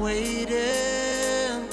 [0.00, 1.68] waiting.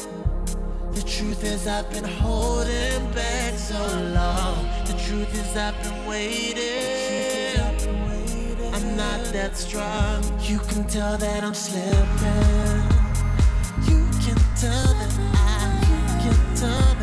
[0.91, 3.80] The truth is, I've been holding back so
[4.14, 4.65] long.
[4.85, 7.61] The truth is, I've been waiting.
[8.73, 10.23] I'm not that strong.
[10.41, 12.81] You can tell that I'm slipping.
[13.89, 16.95] You can tell that I can tell.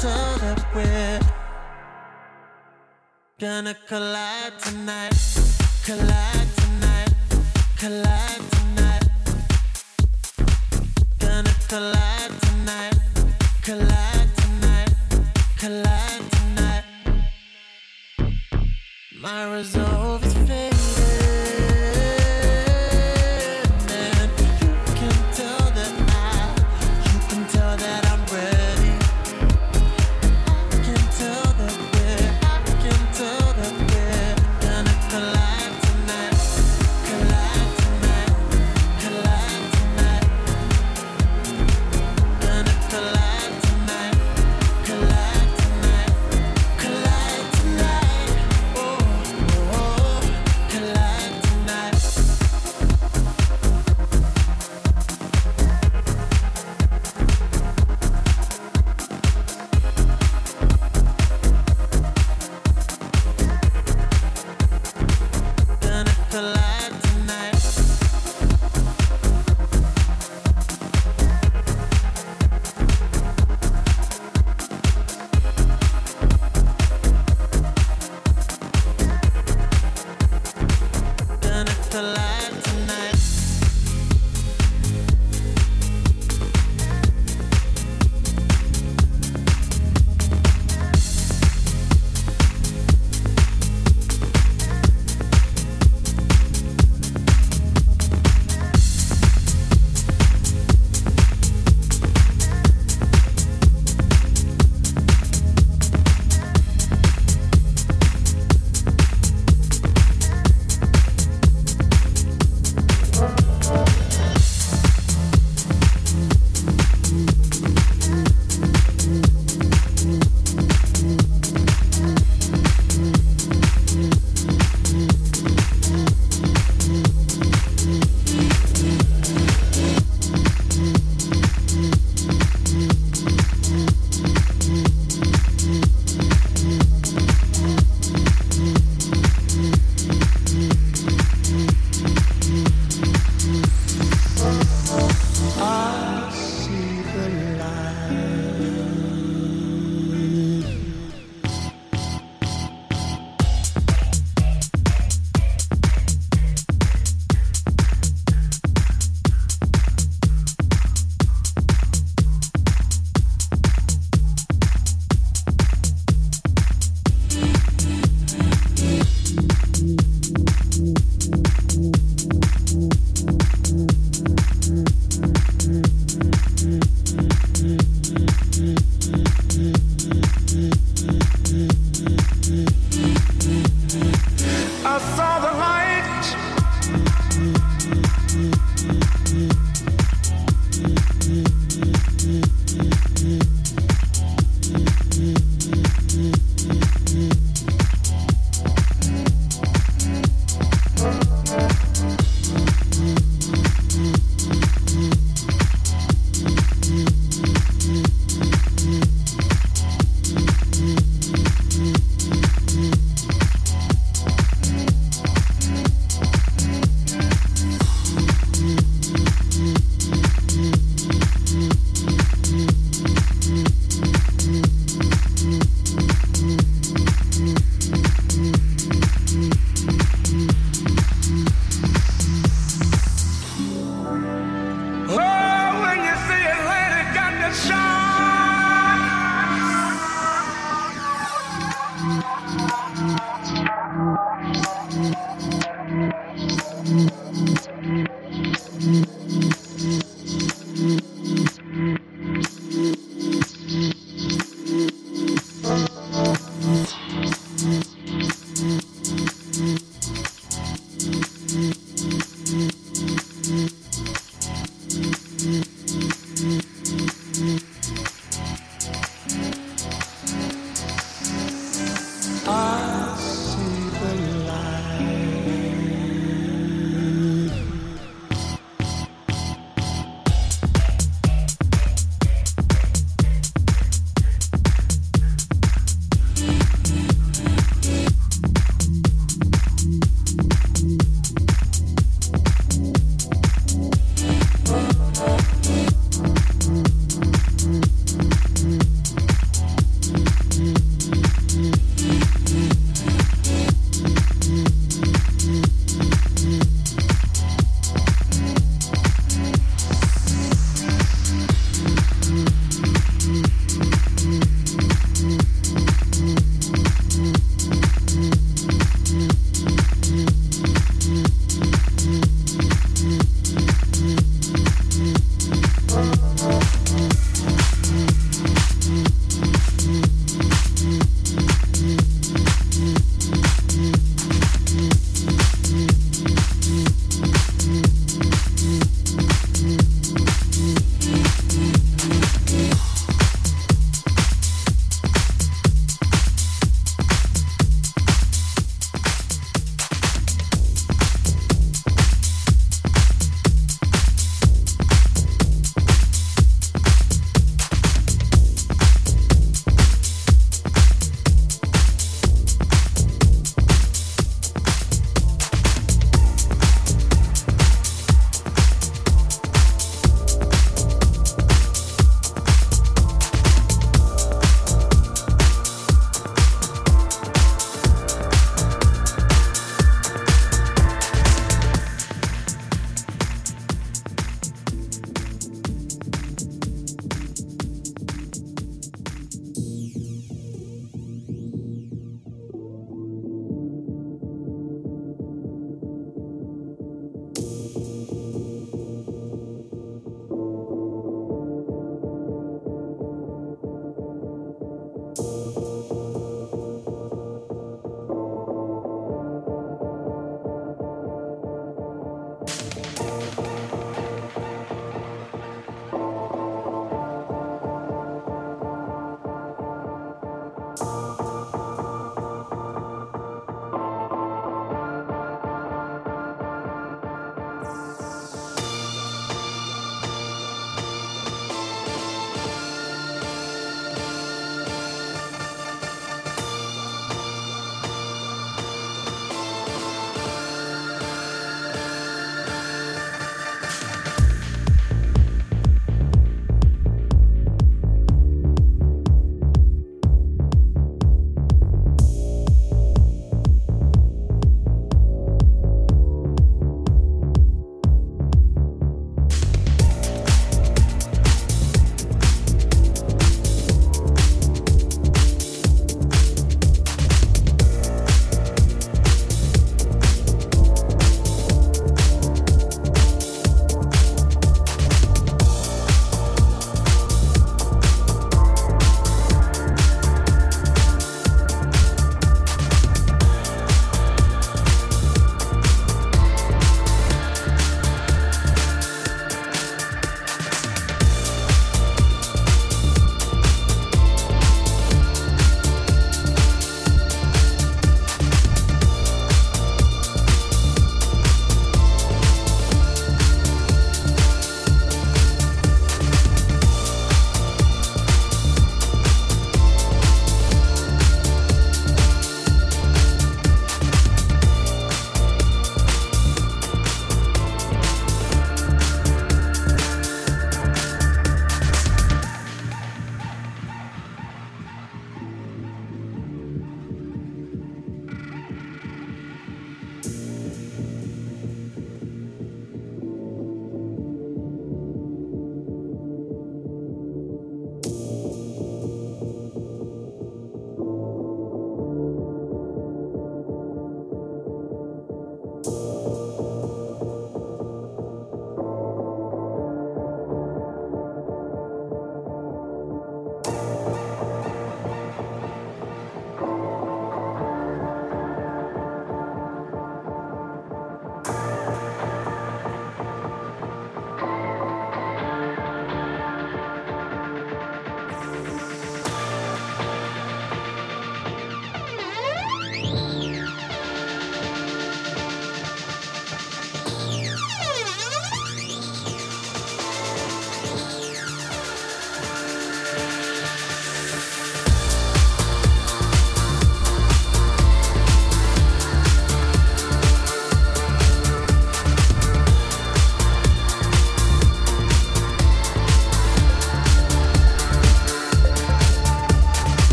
[0.00, 1.20] turn that we're
[3.40, 5.14] gonna collide tonight.
[5.84, 7.12] Collide tonight.
[7.76, 9.04] Collide tonight.
[11.18, 12.98] Gonna collide tonight.
[13.66, 14.92] Collide tonight.
[15.58, 16.84] Collide tonight.
[19.20, 19.87] My result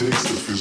[0.00, 0.59] takes to feel